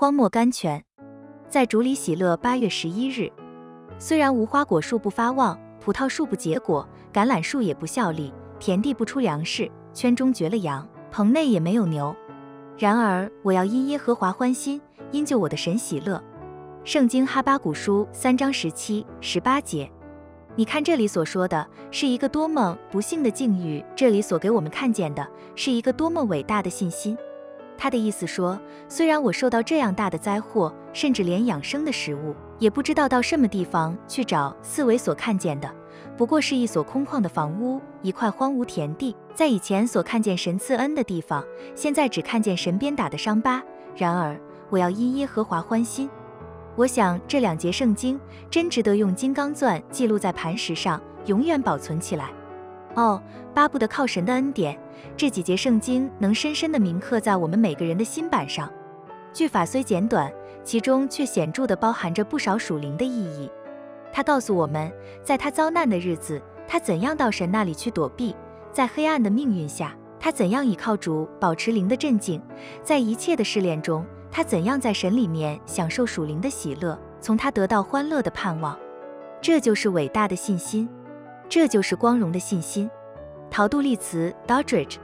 [0.00, 0.84] 荒漠甘泉，
[1.48, 2.36] 在主里喜乐。
[2.36, 3.32] 八月十一日，
[3.98, 12.14] 虽然无花果树不发旺，葡萄树不结果，橄榄树也不效力，田地不出粮食，圈中绝了羊，棚内也没有牛。
[12.78, 14.80] 然而我要因耶和华欢心，
[15.10, 16.22] 因救我的神喜乐。
[16.84, 19.90] 圣经哈巴谷书三章十七、十八节。
[20.54, 25.26] 你看这里所说的是一个多么不幸的境遇，这里所给我们看见的
[25.56, 27.18] 是一个多么伟大的信心。
[27.78, 35.72] 他的意思说，虽然我受到这样大的灾祸，甚至连养生的食物也不知道到什么地方去找，四维所看见的
[36.16, 39.14] 不过是一所空旷的房屋，一块荒芜田地。
[39.32, 41.44] 在以前所看见神赐恩的地方，
[41.76, 43.62] 现在只看见神鞭打的伤疤。
[43.96, 44.36] 然而，
[44.68, 46.10] 我要因耶和华欢心。
[46.74, 48.20] 我想这两节圣经
[48.50, 52.30] 真值得用金刚钻记录在磐石上，永远保存起来。
[52.98, 53.22] 哦，
[53.54, 54.76] 巴不得靠神的恩典，
[55.16, 58.68] 这几节圣经能深深地铭刻在我们每个人的心板上。
[59.32, 60.32] 句法虽简短，
[60.64, 63.48] 其中却显著地包含着不少属灵的意义。
[64.12, 68.34] 他告诉我们，在他遭难的日子，他怎样到神那里去躲避；
[68.72, 72.40] 在黑暗的命运下，他怎样倚靠主保持灵的镇静；
[72.82, 78.76] 在一切的试炼中，他怎样在神里面享受属灵的喜乐，从他得到欢乐的盼望。
[79.40, 80.88] 这就是伟大的信心。
[81.48, 82.90] 这就是光荣的信心。
[83.50, 84.96] 陶杜利茨 （Doddridge）